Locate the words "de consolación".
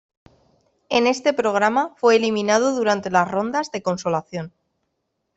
3.71-4.51